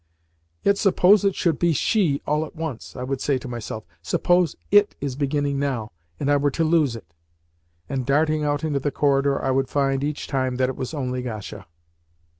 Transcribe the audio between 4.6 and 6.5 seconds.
IT is beginning now, and I were